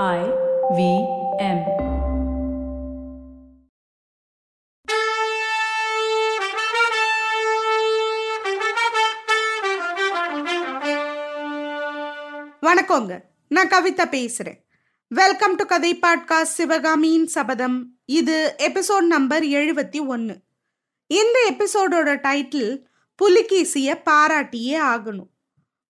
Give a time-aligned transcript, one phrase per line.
[0.00, 0.20] I
[0.76, 0.82] V
[1.38, 1.58] M.
[12.60, 13.20] வணக்கங்க.
[13.48, 14.60] நான் கவிதா பேசுறேன்.
[15.08, 20.40] வெல்கம் டு கதை பாட்காஸ்ட் சிவகாமியின் சபதம் இது எபிசோட் நம்பர் எழுபத்தி ஒன்று
[21.06, 22.82] இந்த எபிசோடோட டைட்டில்
[23.14, 25.30] புலிகேசிய பாராட்டியே ஆகணும்.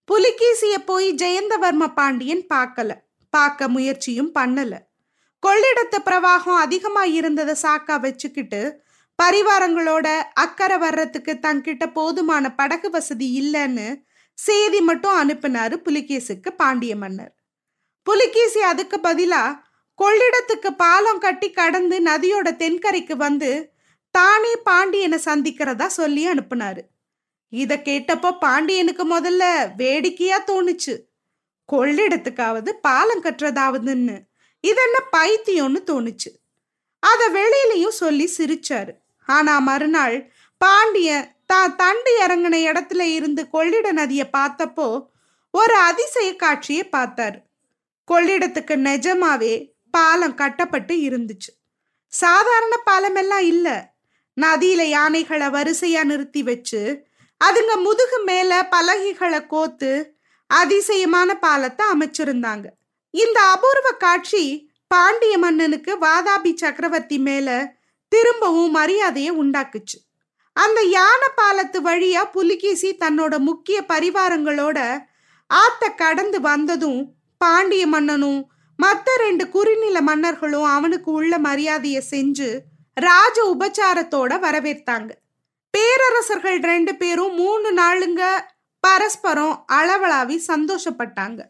[0.05, 2.91] புலிகேசிய போய் ஜெயந்தவர்ம பாண்டியன் பார்க்கல.
[3.33, 4.73] பார்க்க முயற்சியும் பண்ணல.
[5.43, 8.63] கொள்ளிடத்து பிரவாகம் அதிகமா இருந்ததை சாக்கா வச்சுக்கிட்டு
[9.19, 10.07] பரிவாரங்களோட
[10.45, 13.89] அக்கறை வர்றதுக்கு தங்கிட்ட போதுமான படகு வசதி இல்லைன்னு
[14.39, 17.33] செய்தி மட்டும் அனுப்பினாரு புலிகேசுக்கு பாண்டிய மன்னர்.
[18.07, 19.43] புலிகேசி அதுக்கு பதிலா
[19.99, 23.51] கொள்ளிடத்துக்கு பாலம் கட்டி கடந்து நதியோட தென்கரைக்கு வந்து
[24.15, 26.83] தானே பாண்டியனை சந்திக்கிறதா சொல்லி அனுப்புனாரு.
[27.53, 29.45] இத கேட்டப்போ பாண்டியனுக்கு முதல்ல
[29.77, 30.95] வேடிக்கையா தோணுச்சு.
[31.73, 34.21] கொள்ளிடத்துக்காவது பாலம் கட்டுறதாவதுன்னு.
[34.61, 36.41] இதென்ன பைத்தியம்னு தோணுச்சு.
[37.01, 38.91] அத வெளியிலையும் சொல்லி சிரிச்சாரு.
[39.27, 45.07] ஆனா மறுநாள் பாண்டியன் தான் தண்டு இறங்கின இடத்துல இருந்து கொள்ளிட நதியை பார்த்தப்போ
[45.51, 47.43] ஒரு அதிசய காட்சியை பார்த்தாரு.
[48.11, 51.61] கொள்ளிடத்துக்கு நிஜமாவே பாலம் கட்டப்பட்டு இருந்துச்சு.
[52.09, 53.91] சாதாரண பாலம் எல்லாம் இல்ல.
[54.41, 57.07] நதியில யானைகளை வரிசையா நிறுத்தி வச்சு
[57.45, 60.12] அதுங்க முதுகு மேல பலகைகளை கோத்து
[60.61, 62.67] அதிசயமான பாலத்தை அமைச்சிருந்தாங்க.
[63.15, 64.45] இந்த அபூர்வ காட்சி
[64.91, 67.49] பாண்டிய மன்னனுக்கு வாதாபி சக்கரவர்த்தி மேல
[68.13, 69.99] திரும்பவும் மரியாதையை உண்டாக்குச்சு.
[70.57, 74.79] அந்த யானை பாலத்து வழியா புலிகேசி தன்னோட முக்கிய பரிவாரங்களோட
[75.51, 77.01] ஆத்த கடந்து வந்ததும்
[77.41, 78.41] பாண்டிய மன்னனும்
[78.79, 82.49] மற்ற ரெண்டு குறுநில மன்னர்களும் அவனுக்கு உள்ள மரியாதையை செஞ்சு
[82.97, 85.11] ராஜ உபச்சாரத்தோட வரவேற்றாங்க.
[85.75, 88.23] பேரரசர்கள் ரெண்டு பேரும் மூணு நாளுங்க
[88.83, 91.41] பரஸ்பரம் அளவலாவி சந்தோஷப்பட்டாங்க.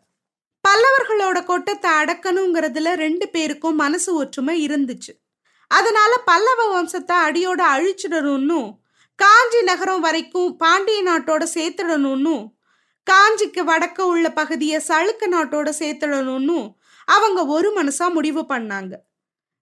[0.65, 5.13] பல்லவர்களோட கொட்டத்தை அடக்கணுங்கிறதுல ரெண்டு பேருக்கும் மனசு ஒற்றுமை இருந்துச்சு.
[5.71, 8.61] அதனால பல்லவ வம்சத்தை அடியோட அழிச்சிடணும்னு
[9.19, 12.37] காஞ்சி நகரம் வரைக்கும் பாண்டிய நாட்டோட சேர்த்துடணும்னு
[13.07, 16.59] காஞ்சிக்கு வடக்க உள்ள பகுதியை சளுக்க நாட்டோட சேர்த்துடணும்னு
[17.09, 18.93] அவங்க ஒரு மனசா முடிவு பண்ணாங்க.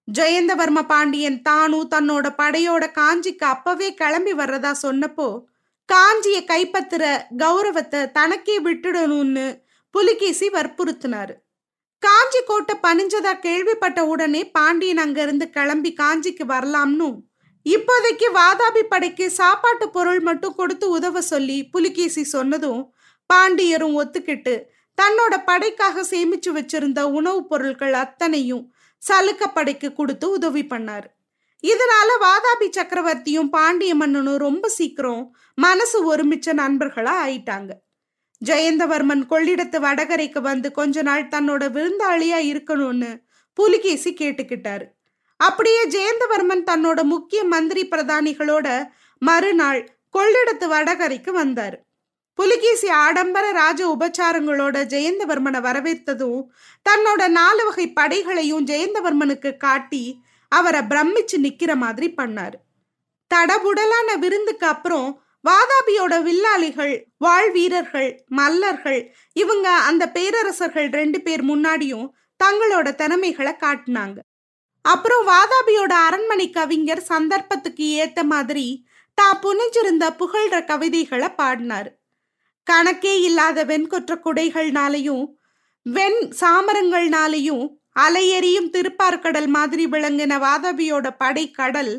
[0.07, 5.27] ஜெயந்தவர்ம பாண்டியன் தானும் தன்னோட படையோட காஞ்சிக்கு அப்பவே கிளம்பி வர்றதா சொன்னப்போ
[5.91, 7.03] காஞ்சிய கைப்பத்துற
[7.37, 9.45] கௌரவத்தை தனக்கே விட்டுடணும்னு
[9.91, 11.33] புலிகேசி வற்புறுத்தினாரு.
[12.03, 17.09] காஞ்சி கோட்டை பணிஞ்சதா கேள்விப்பட்ட உடனே பாண்டியன் அங்கிருந்து கிளம்பி காஞ்சிக்கு வரலாம்னு
[17.65, 22.81] இப்போதைக்கு வாதாபி படைக்கு சாப்பாட்டு பொருள் மட்டும் கொடுத்து உதவ சொல்லி புலிகேசி சொன்னதும்
[23.29, 24.53] பாண்டியரும் ஒத்துக்கிட்டு
[24.97, 28.63] தன்னோட படைக்காக சேமிச்சு வச்சிருந்த உணவுப் பொருட்கள் அத்தனையும்
[29.01, 31.07] சலுக்க படைக்கு கொடுத்து உதவி பண்ணாரு.
[31.63, 37.69] இதனால வாதாபி சக்கரவர்த்தியும் பாண்டிய மன்னனும் ரொம்ப சீக்கிரம் மனசு ஒருமிச்ச நண்பர்களா ஆயிட்டாங்க.
[38.45, 43.11] ஜெயந்தவர்மன் கொள்ளிடத்து வடகரைக்கு வந்து கொஞ்ச நாள் தன்னோட விருந்தாளியா இருக்கணும்னு
[43.53, 44.85] புலிகேசி கேட்டுக்கிட்டாரு.
[45.37, 48.67] அப்படியே ஜெயந்தவர்மன் தன்னோட முக்கிய மந்திரி பிரதானிகளோட
[49.21, 49.81] மறுநாள்
[50.17, 51.77] கொள்ளிடத்து வடகரைக்கு வந்தார்.
[52.33, 56.41] புலிகேசி ஆடம்பர ராஜ உபச்சாரங்களோட ஜெயந்தவர்மனை வரவேற்றதும்
[56.89, 60.03] தன்னோட நாலு வகை படைகளையும் ஜெயந்தவர்மனுக்கு காட்டி
[60.51, 62.57] அவரை பிரமிச்சு நிக்கிற மாதிரி பண்ணாரு.
[63.31, 65.09] தடபுடலான விருந்துக்கு அப்புறம்
[65.47, 69.01] வாதாபியோட வில்லாளிகள் வாழ் வீரர்கள் மல்லர்கள்
[69.33, 72.07] இவங்க அந்த பேரரசர்கள் ரெண்டு பேர் முன்னாடியும்
[72.43, 74.17] தங்களோட திறமைகளை காட்டினாங்க.
[74.85, 78.67] அப்புறம் வாதாபியோட அரண்மனை கவிஞர் சந்தர்ப்பத்துக்கு ஏத்த மாதிரி
[79.17, 81.91] தான் புனைஞ்சிருந்த புகழ்ற கவிதைகளை பாடினாரு.
[82.67, 85.23] கணக்கே இல்லாத வெண்கொற்ற குடைகள்னாலையும்
[85.85, 87.65] வெண் சாமரங்கள்னாலையும்
[87.95, 91.93] அலையெறியும் திருப்பார்கடல் மாதிரி விளங்கின வாதாபியோட படை கடல்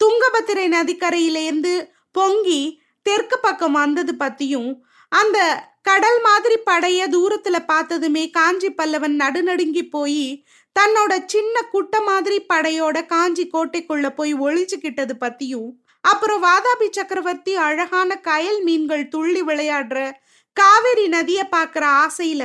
[0.00, 1.74] துங்கபத்திரை நதிக்கரையிலேருந்து
[2.12, 2.60] பொங்கி
[3.06, 4.70] தெற்கு பக்கம் வந்தது பத்தியும்
[5.12, 5.38] அந்த
[5.82, 10.24] கடல் மாதிரி படைய தூரத்துல பார்த்ததுமே காஞ்சி பல்லவன் நடுநடுங்கி போய்
[10.76, 15.70] தன்னோட சின்ன குட்ட மாதிரி படையோட காஞ்சி கோட்டைக்குள்ள போய் ஒழிச்சுக்கிட்டது பத்தியும்
[16.04, 19.98] அப்புறம் வாதாபி சக்கரவர்த்தி அழகான கயல் மீன்கள் துள்ளி விளையாடுற
[20.56, 22.42] காவிரி நதியை பார்க்குற ஆசையில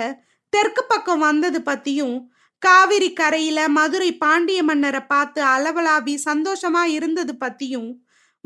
[0.53, 2.17] தெற்கு பக்கம் வந்தது பத்தியும்
[2.66, 7.90] காவிரி கரையில மதுரை பாண்டிய மன்னரை பார்த்து அளவலாவி சந்தோஷமா இருந்தது பத்தியும்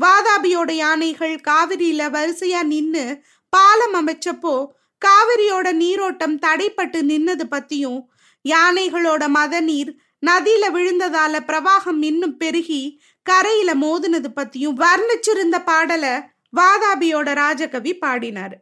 [0.00, 3.04] வாதாபியோட யானைகள் காவிரியில வரிசையா நின்னு
[3.52, 4.54] பாலம் அமைச்சப்போ
[5.02, 8.00] காவிரியோட நீரோட்டம் தடைப்பட்டு நின்னது பத்தியும்
[8.44, 9.92] யானைகளோட மத நீர்
[10.26, 12.82] நதியில விழுந்ததால பிரவாகம் இன்னும் பெருகி
[13.26, 16.04] கரையில மோதுனது பத்தியும் வர்ணிச்சிருந்த பாடல
[16.56, 18.56] வாதாபியோட ராஜகவி பாடினாரு.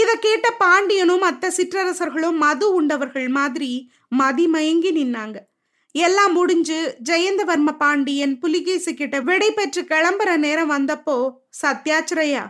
[0.00, 3.70] இதை கேட்ட பாண்டியனும் மற்ற சிற்றரசர்களும் மது உண்டவர்கள் மாதிரி
[4.20, 5.36] மதிமயங்கி நின்னாங்க.
[5.94, 6.78] எல்லாம் முடிஞ்சு
[7.08, 11.16] ஜெயந்தவர்ம பாண்டியன் புலிகேசி கிட்ட விடை பெற்று கிளம்புற நேரம் வந்தப்போ
[11.62, 12.44] சத்யாச்சிரையா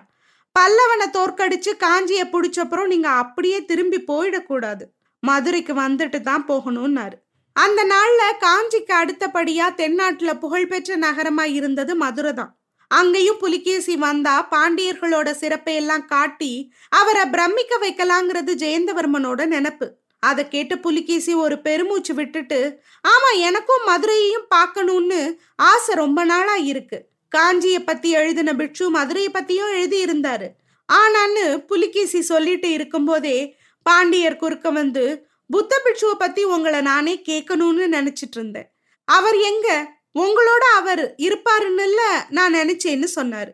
[0.57, 4.85] பல்லவனை தோற்கடிச்சு காஞ்சிய பிடிச்சப்புறம் நீங்க அப்படியே திரும்பி போயிடக்கூடாது.
[5.23, 7.17] மதுரைக்கு வந்துட்டு தான் போகணும்னாரு.
[7.57, 12.53] அந்த நாள்ல காஞ்சிக்கு அடுத்தபடியா தென்னாட்டுல புகழ்பெற்ற நகரமா இருந்தது மதுரை தான்.
[12.89, 19.89] அங்கேயும் புலிகேசி வந்தா பாண்டியர்களோட சிறப்பை எல்லாம் காட்டி அவரை பிரமிக்க வைக்கலாங்கிறது ஜெயந்தவர்மனோட நினப்பு.
[20.19, 27.09] அதை கேட்டு புலிகேசி ஒரு பெருமூச்சு விட்டுட்டு ஆமா எனக்கும் மதுரையையும் பார்க்கணும்னு ஆசை ரொம்ப நாளா இருக்கு.
[27.37, 30.49] காஞ்சியை பத்தி எழுதின பிட்சு மதுரையை பத்தியும் எழுதி இருந்தாரு
[30.93, 38.73] ஆனான்னு புலிகேசி சொல்லிட்டு இருக்கும்போதே பாண்டியர் குறுக்க வந்து புத்த பிட்சுவை பத்தி உங்களை நானே கேட்கணும்னு நினைச்சிட்டு இருந்தேன்.
[39.05, 39.96] அவர் எங்க?
[40.17, 43.53] உங்களோட அவர் இருப்பாருன்னுல நான் நினைச்சேன்னு சொன்னாரு.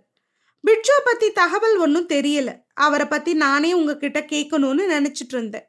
[0.66, 2.56] பிட்ஜோ பத்தி தகவல் ஒன்றும் தெரியல.
[2.74, 5.66] அவரை பத்தி நானே உங்ககிட்ட கேட்கணும்னு நினைச்சிட்டு இருந்தேன்.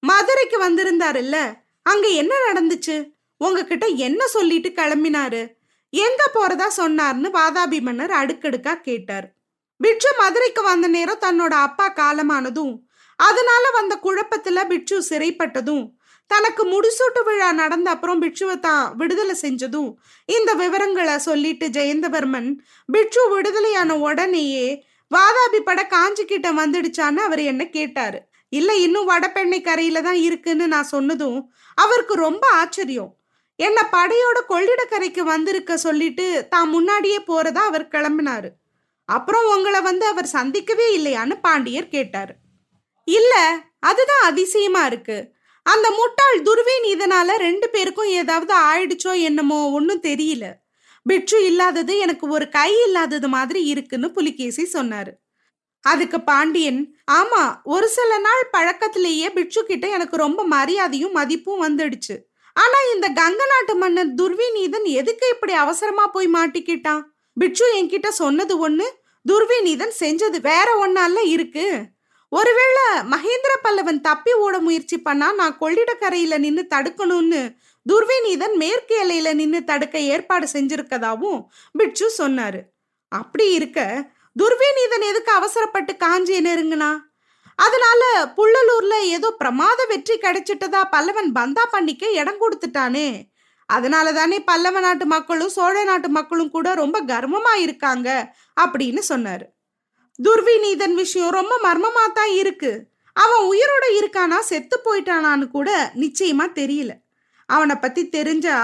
[0.00, 3.10] மதுரைக்கு வந்திருந்தாருல்ல அங்க என்ன நடந்துச்சு?
[3.36, 5.48] உங்ககிட்ட என்ன சொல்லிட்டு கிளம்பினாரு?
[5.90, 9.34] எங்க போறதா சொன்னார்னு வாதாபி மன்னர் அடுக்கடுக்கா கேட்டார்.
[9.76, 12.78] பிட்சு மதுரைக்கு வந்த நேரம் தன்னோட அப்பா காலமானதும்
[13.16, 15.90] அதனால வந்த குழப்பத்துல பிட்சு சிறைப்பட்டதும்
[16.30, 19.90] தனக்கு முடிசூட்டு விழா நடந்த அப்புறம் பிட்சுவை தான் விடுதலை செஞ்சதும்
[20.36, 22.50] இந்த விவரங்களை சொல்லிட்டு ஜெயந்தவர்மன்
[22.88, 24.66] பிட்சு விடுதலையான உடனேயே
[25.10, 28.18] வாதாபி பட காஞ்சி கிட்ட வந்துடுச்சான்னு அவர் என்ன கேட்டாரு.
[28.52, 31.38] இல்ல இன்னும் வடபெண்ணை கரையில தான் இருக்குன்னு நான் சொன்னதும்
[31.78, 33.10] அவருக்கு ரொம்ப ஆச்சரியம்.
[33.58, 38.50] என்ன படையோட கொள்ளிடக்கரைக்கு வந்திருக்க சொல்லிட்டு தான் முன்னாடியே போறதா அவர் கிளம்பினாரு.
[39.08, 42.34] அப்புறம் உங்களை வந்து அவர் சந்திக்கவே இல்லையான்னு பாண்டியர் கேட்டாரு.
[43.08, 43.34] இல்ல
[43.90, 45.18] அதுதான் அதிசயமா இருக்கு.
[45.66, 50.44] அந்த முட்டாள் துர்வீன் இதனால ரெண்டு பேருக்கும் ஏதாவது ஆயிடுச்சோ என்னமோ ஒன்றும் தெரியல.
[51.02, 55.12] பிட்சு இல்லாதது எனக்கு ஒரு கை இல்லாதது மாதிரி இருக்குன்னு புலிகேசி சொன்னாரு.
[55.84, 62.16] அதுக்கு பாண்டியன் ஆமா ஒரு சில நாள் பழக்கத்திலேயே பிட்சு கிட்ட எனக்கு ரொம்ப மரியாதையும் மதிப்பும் வந்துடுச்சு.
[62.56, 67.02] ஆனா இந்த கங்க நாட்டு மன்னர் துர்விநீதன் எதுக்கு இப்படி அவசரமா போய் மாட்டிக்கிட்டான்?
[67.36, 68.86] பிட்சு என்கிட்ட சொன்னது ஒண்ணு
[69.26, 71.66] துர்விநீதன் செஞ்சது வேற ஒன்னால இருக்கு.
[72.32, 77.40] ஒருவேளை மகேந்திர பல்லவன் தப்பி ஓட முயற்சி பண்ணா நான் கொள்ளிடக்கரையில நின்று தடுக்கணும்னு
[77.86, 81.40] துர்விநீதன் மேற்கு எல்லையில நின்று தடுக்க ஏற்பாடு செஞ்சிருக்கதாவும்
[81.72, 82.60] பிட்சு சொன்னாரு.
[83.08, 83.80] அப்படி இருக்க
[84.36, 86.90] துர்விநீதன் எதுக்கு அவசரப்பட்டு காஞ்சிய நெருங்கினா?
[87.58, 88.02] அதனால
[88.36, 93.08] புள்ளலூர்ல ஏதோ பிரமாத வெற்றி கிடைச்சிட்டதா பல்லவன் பந்தா பண்ணிக்க இடம் கொடுத்துட்டானே.
[93.68, 98.08] அதனால தானே பல்லவ நாட்டு மக்களும் சோழ நாட்டு மக்களும் கூட ரொம்ப கர்வமா இருக்காங்க
[98.60, 99.44] அப்படின்னு சொன்னாரு.
[100.18, 102.72] துர்விநீதன் விஷயம் ரொம்ப மர்மமா தான் இருக்கு.
[103.16, 106.92] அவன் உயிரோட இருக்கானா செத்து போயிட்டானான்னு கூட நிச்சயமா தெரியல.
[107.46, 108.56] அவனை பத்தி தெரிஞ்சா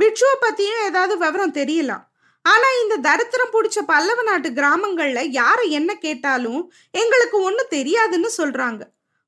[0.00, 2.04] பிட்சுவை பத்தியும் ஏதாவது விவரம் தெரியலாம்.
[2.42, 8.82] ஆனா இந்த தரித்திரம் பிடிச்ச பல்லவ நாட்டு கிராமங்கள்ல யாரை என்ன கேட்டாலும் எங்களுக்கு ஒன்றும் தெரியாதுன்னு சொல்றாங்க.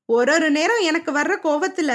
[0.09, 1.91] ஒரு ஒரு நேரம் எனக்கு வர்ற கோவத்துல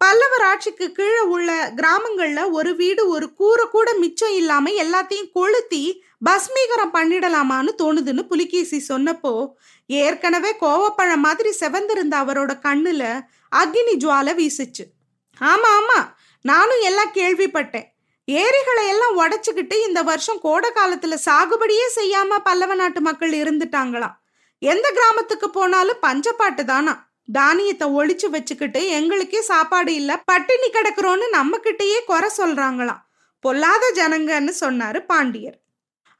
[0.00, 6.94] பல்லவர் ஆட்சிக்கு கீழே உள்ள கிராமங்கள்ல ஒரு வீடு ஒரு கூரை கூட மிச்சம் இல்லாம எல்லாத்தையும் கொளுத்தி பஸ்மீகரம்
[6.94, 9.46] பண்ணிடலாமான்னு தோணுதுன்னு புலிகேசி சொன்னப்போ
[9.86, 13.22] ஏற்கனவே கோவப்பழம் மாதிரி செவந்திருந்த அவரோட கண்ணுல
[13.56, 14.84] அக்னி ஜுவாலை வீசுச்சு.
[15.40, 16.08] ஆமா ஆமா
[16.42, 17.86] நானும் எல்லாம் கேள்விப்பட்டேன்.
[18.24, 24.16] ஏரிகளை எல்லாம் உடைச்சுக்கிட்டு இந்த வருஷம் கோடை காலத்துல சாகுபடியே செய்யாம பல்லவ நாட்டு மக்கள் இருந்துட்டாங்களாம்.
[24.58, 27.09] எந்த கிராமத்துக்கு போனாலும் பஞ்சப்பாட்டு தானா?
[27.32, 33.02] தானியத்தை ஒழிச்சு வச்சுக்கிட்டு எங்களுக்கே சாப்பாடு இல்ல பட்டினி கிடக்குறோன்னு நம்ம கிட்டயே குறை சொல்றாங்களாம்.
[33.40, 35.58] பொல்லாத ஜனங்கன்னு சொன்னாரு பாண்டியர்.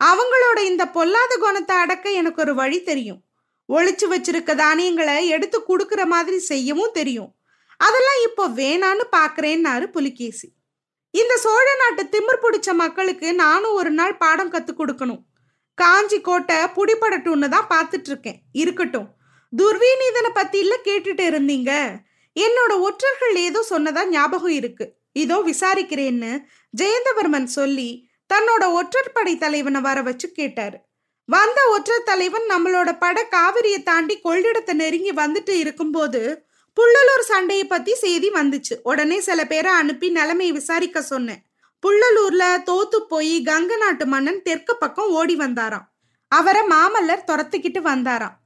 [0.01, 3.21] அவங்களோட இந்த பொல்லாத குணத்தை அடக்க எனக்கு ஒரு வழி தெரியும்.
[3.69, 7.35] ஒழிச்சு வச்சிருக்க தானியங்களை எடுத்து கொடுக்குற மாதிரி செய்யவும் தெரியும்.
[7.77, 10.49] அதெல்லாம் இப்போ வேணான்னு பாக்குறேன்னாரு புலிகேசி.
[11.11, 15.23] இந்த சோழ நாட்டு திமிர் பிடிச்ச மக்களுக்கு நானும் ஒரு நாள் பாடம் கத்து கொடுக்கணும்.
[15.75, 18.39] காஞ்சி கோட்டை புடிப்படட்டும்னு தான் பார்த்துட்டு இருக்கேன்.
[18.53, 19.09] இருக்கட்டும்.
[19.53, 21.73] துர்வீனிதனை பத்தியில கேட்டுட்டு இருந்தீங்க.
[22.37, 24.85] என்னோட ஒற்றர்கள் ஏதோ சொன்னதா ஞாபகம் இருக்கு.
[25.13, 26.33] இதோ விசாரிக்கிறேன்னு
[26.75, 27.89] ஜெயந்தவர்மன் சொல்லி
[28.31, 30.79] தன்னோட ஒற்றர் படை தலைவனை வர வச்சு கேட்டாரு.
[31.25, 36.23] வந்த ஒற்றர் தலைவன் நம்மளோட பட காவிரியை தாண்டி கொள்ளிடத்தை நெருங்கி வந்துட்டு இருக்கும்போது
[36.77, 38.75] புள்ளலூர் சண்டையை பத்தி செய்தி வந்துச்சு.
[38.83, 41.43] உடனே சில பேரை அனுப்பி நிலைமையை விசாரிக்க சொன்னேன்.
[41.83, 45.87] புள்ளலூர்ல தோத்து போய் கங்க நாட்டு மன்னன் தெற்கு பக்கம் ஓடி வந்தாராம்.
[46.33, 48.37] அவரை மாமல்லர் துரத்துக்கிட்டு வந்தாராம்.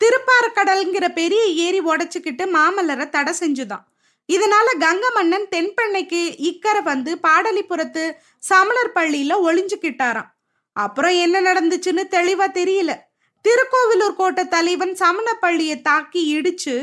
[0.00, 3.84] திருப்பாரக்கடல்ங்கிற பெரிய ஏரி உடைச்சுக்கிட்டு மாமல்லரை தடை செஞ்சுதான்.
[4.28, 10.30] இதனால கங்க மன்னன் தென்பெண்ணைக்கு இக்கரை வந்து பாடலிபுரத்து சமணர் பள்ளியில ஒளிஞ்சுக்கிட்டாராம்.
[10.72, 12.90] அப்புறம் என்ன நடந்துச்சுன்னு தெளிவா தெரியல.
[13.44, 16.74] திருக்கோவிலூர் கோட்டை தலைவன் சமண பள்ளியை தாக்கி இடிச்சு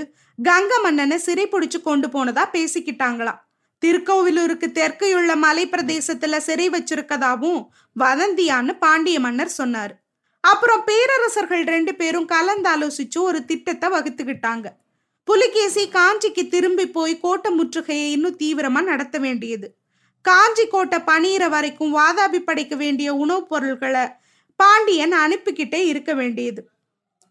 [0.43, 3.39] கங்க மன்னனை சிறை பிடிச்சு கொண்டு போனதா பேசிக்கிட்டாங்களாம்.
[3.85, 7.65] திருக்கோவிலூருக்கு தெற்கையுள்ள மலை பிரதேசத்துல சிறை வச்சிருக்கதாவும்
[7.99, 9.95] வதந்தியான்னு பாண்டிய மன்னர் சொன்னாரு.
[10.41, 14.65] அப்புறம் பேரரசர்கள் ரெண்டு பேரும் கலந்தாலோசிச்சு ஒரு திட்டத்தை வகுத்துக்கிட்டாங்க.
[15.23, 19.77] புலிகேசி காஞ்சிக்கு திரும்பி போய் கோட்டை முற்றுகையை இன்னும் தீவிரமா நடத்த வேண்டியது.
[20.21, 24.07] காஞ்சி கோட்டை பணியிற வரைக்கும் வாதாபி படைக்க வேண்டிய உணவுப் பொருள்களை
[24.55, 26.69] பாண்டியன் அனுப்பிக்கிட்டே இருக்க வேண்டியது.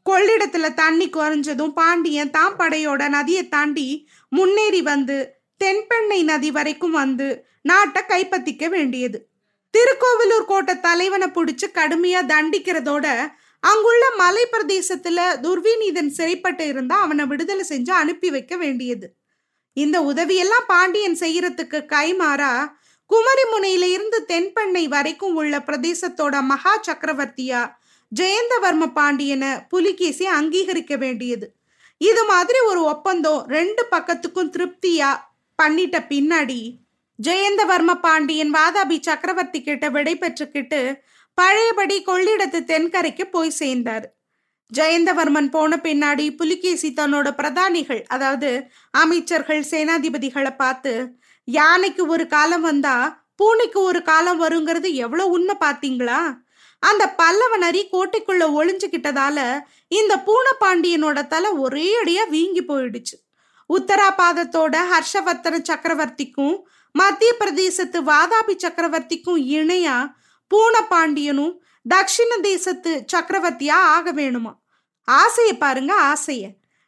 [0.07, 5.17] கொள்ளிடத்துல தண்ணி குறைஞ்சதும் பாண்டியன் தான் படையோட நதியை தாண்டி முன்னேறி வந்து
[5.65, 9.29] தென்பெண்ணை நதி வரைக்கும் வந்து நாட்டை கைப்பற்றிக்க வேண்டியது.
[9.77, 13.07] திருக்கோவிலூர் கோட்டை தலைவனை பிடிச்சு கடுமையா தண்டிக்கிறதோட
[13.63, 19.07] அங்குள்ள மலை பிரதேசத்துல துர்விநீதன் சிறைப்பட்டு இருந்தா அவனை விடுதலை செஞ்சு அனுப்பி வைக்க வேண்டியது.
[19.73, 22.53] இந்த உதவியெல்லாம் பாண்டியன் செய்யறதுக்கு கைமாறா
[23.11, 27.61] குமரி முனையில இருந்து தென்பெண்ணை வரைக்கும் உள்ள பிரதேசத்தோட மகா சக்கரவர்த்தியா
[28.13, 31.47] ஜெயந்தவர்ம பாண்டியனை புலிகேசி அங்கீகரிக்க வேண்டியது.
[32.01, 35.13] இது மாதிரி ஒரு ஒப்பந்தம் ரெண்டு பக்கத்துக்கும் திருப்தியா
[35.63, 36.61] பண்ணிட்ட பின்னாடி
[37.19, 40.81] ஜெயந்தவர்ம பாண்டியன் வாதாபி சக்கரவர்த்தி கிட்ட விடை பெற்றுக்கிட்டு
[41.39, 44.07] பழையபடி கொள்ளிடத்து தென்கரைக்கு போய் சேர்ந்தார்.
[44.73, 48.51] ஜெயந்தவர்மன் போன பின்னாடி புலிகேசி தன்னோட பிரதானிகள் அதாவது
[48.91, 50.93] அமைச்சர்கள் சேனாதிபதிகளை பார்த்து
[51.45, 52.97] யானைக்கு ஒரு காலம் வந்தா
[53.37, 56.21] பூனைக்கு ஒரு காலம் வருங்கிறது எவ்வளவு உண்மை பாத்தீங்களா
[56.83, 59.39] அந்த பல்லவ நரி கோட்டைக்குள்ள ஒளிஞ்சுக்கிட்டதால
[59.99, 63.17] இந்த பூனை பாண்டியனோட தலை ஒரே அடியா வீங்கி போயிடுச்சு.
[63.71, 66.57] உத்தராபாதத்தோட ஹர்ஷவர்த்தன சக்கரவர்த்திக்கும்
[66.99, 69.97] மத்திய பிரதேசத்து வாதாபி சக்கரவர்த்திக்கும் இணையா
[70.51, 71.55] பூன பாண்டியனும்
[71.95, 74.53] தக்ஷிண தேசத்து சக்கரவர்த்தியா ஆக வேணுமா?
[75.09, 76.45] ஆசைய பாருங்க ஆசைய.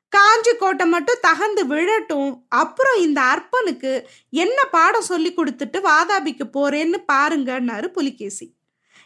[0.09, 2.31] காஞ்சி கோட்டை மட்டும் தகந்து விழட்டும்.
[2.49, 3.93] அப்புறம் இந்த அர்ப்பனுக்கு
[4.31, 8.47] என்ன பாடம் சொல்லி கொடுத்துட்டு வாதாபிக்கு போறேன்னு பாருங்கன்னாரு புலிகேசி.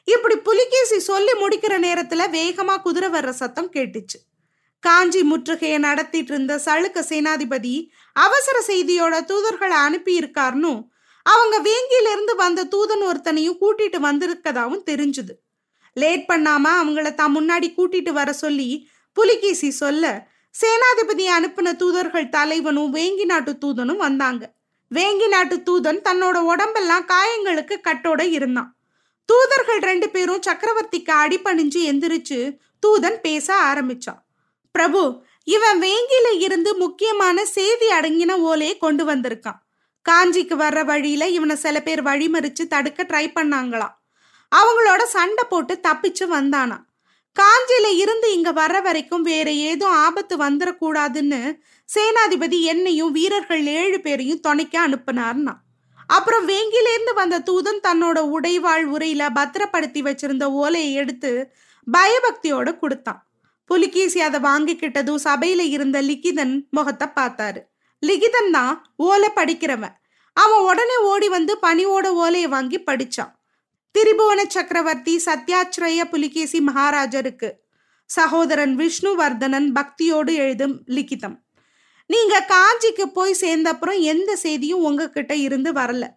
[0.05, 4.19] இப்படி புலிகேசி சொல்லி முடிக்கிற நேரத்துல வேகமா குதிரை வர்ற சத்தம் கேட்டுச்சு.
[4.83, 7.75] காஞ்சி முற்றுகையை நடத்திட்டு இருந்த சளுக்க சேனாதிபதி
[8.17, 10.73] அவசர செய்தியோட தூதர்களை அனுப்பி இருக்காருன்னு
[11.23, 15.35] அவங்க வேங்கியிலிருந்து வந்த தூதன் ஒருத்தனையும் கூட்டிட்டு வந்திருக்கதாவும் தெரிஞ்சுது.
[15.93, 18.69] லேட் பண்ணாம அவங்கள தான் முன்னாடி கூட்டிட்டு வர சொல்லி
[19.13, 24.43] புலிகேசி சொல்ல சேனாதிபதி அனுப்பின தூதர்கள் தலைவனும் வேங்கி நாட்டு தூதனும் வந்தாங்க.
[24.91, 28.77] வேங்கி நாட்டு தூதன் தன்னோட உடம்பெல்லாம் காயங்களுக்கு கட்டோட இருந்தான்.
[29.29, 34.21] தூதர்கள் ரெண்டு பேரும் சக்கரவர்த்திக்கு அடிபணிஞ்சு எந்திரிச்சு தூதன் பேச ஆரம்பிச்சான்.
[34.73, 35.03] பிரபு
[35.45, 39.62] இவன் வேங்கியில இருந்து முக்கியமான செய்தி அடங்கின ஓலையை கொண்டு வந்திருக்கான்.
[40.11, 43.95] காஞ்சிக்கு வர்ற வழியில இவனை சில பேர் வழிமறிச்சு தடுக்க ட்ரை பண்ணாங்களாம்.
[44.53, 46.79] அவங்களோட சண்டை போட்டு தப்பிச்சு வந்தானா.
[47.37, 54.89] காஞ்சியில இருந்து இங்க வர்ற வரைக்கும் வேற ஏதும் ஆபத்து வந்துடக்கூடாதுன்னு சேனாதிபதி என்னையும் வீரர்கள் ஏழு பேரையும் துணைக்க
[54.89, 55.55] அனுப்புனார்னா.
[56.07, 61.53] அப்புறம் வேங்கிலேருந்து வந்த தூதன் தன்னோட உடைவாள் உரையில பத்திரப்படுத்தி வச்சிருந்த ஓலையை எடுத்து
[61.87, 63.31] பயபக்தியோட கொடுத்தான்.
[63.65, 67.61] புலிகேசி அதை வாங்கிக்கிட்டதும் சபையில இருந்த லிகிதன் முகத்தை பார்த்தாரு.
[68.07, 69.95] லிகிதன் தான் ஓலை படிக்கிறவன்.
[70.33, 73.33] அவன் உடனே ஓடி வந்து பனியோட ஓலையை வாங்கி படிச்சான்.
[73.99, 77.51] திரிபுவன சக்கரவர்த்தி சத்யாச்சிரய புலிகேசி மகாராஜருக்கு
[78.05, 81.37] சகோதரன் விஷ்ணுவர்தனன் பக்தியோடு எழுதும் லிகிதம்.
[82.07, 86.09] நீங்க காஞ்சிக்கு போய் சேர்ந்தப்புறம் எந்த செய்தியும் உங்ககிட்ட இருந்து வரல.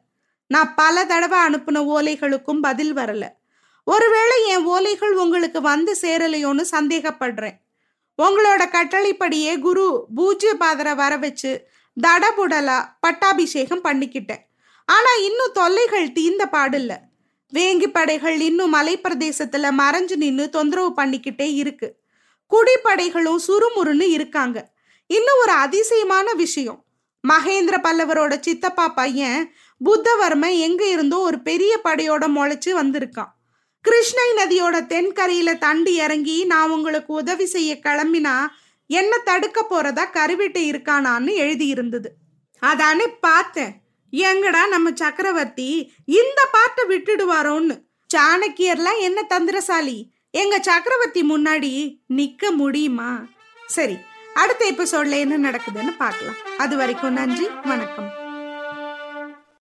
[0.47, 3.27] நான் பல தடவை அனுப்பின ஓலைகளுக்கும் பதில் வரல.
[3.83, 7.57] ஒருவேளை என் ஓலைகள் உங்களுக்கு வந்து சேரலையோன்னு சந்தேகப்படுறேன்.
[8.21, 11.67] உங்களோட கட்டளைப்படியே குரு பூஜ்ய பாதரை வர வச்சு
[12.07, 14.43] தடபுடலா பட்டாபிஷேகம் பண்ணிக்கிட்டேன்.
[14.85, 16.93] ஆனா இன்னும் தொல்லைகள் தீந்த பாடில்ல.
[17.53, 21.99] வேங்கி படைகள் இன்னும் மலை பிரதேசத்துல மறைஞ்சு நின்று தொந்தரவு பண்ணிக்கிட்டே இருக்கு.
[22.51, 24.73] குடிப்படைகளும் சுறுமுறுன்னு இருக்காங்க.
[25.07, 26.85] இன்னும் ஒரு அதிசயமான விஷயம்.
[27.27, 29.53] மகேந்திர பல்லவரோட சித்தப்பா பையன்
[29.85, 33.31] புத்தவர்மன் எங்க இருந்தோ ஒரு பெரிய படையோட முளைச்சு வந்திருக்கான்.
[33.85, 38.47] கிருஷ்ணை நதியோட தென்கரையில தண்டு இறங்கி நான் உங்களுக்கு உதவி செய்ய கிளம்பினா
[38.87, 42.09] என்ன தடுக்க போறதா கருவிட்டு இருக்கானான்னு எழுதி இருந்தது
[42.59, 43.73] அதானே பார்த்தேன்.
[44.13, 45.69] எங்கடா நம்ம சக்கரவர்த்தி?
[46.05, 47.75] இந்த பாட்டை விட்டுடுவாரோன்னு.
[48.13, 49.97] சாணக்கியர்லாம் என்ன தந்திரசாலி?
[50.31, 51.71] எங்க சக்கரவர்த்தி முன்னாடி
[52.13, 53.11] நிக்க முடியுமா?
[53.65, 53.97] சரி
[54.33, 56.39] அடுத்த எபிசோட்ல என்ன நடக்குதுன்னு பார்க்கலாம்.
[56.57, 58.24] அது வரைக்கும் நன்றி வணக்கம்.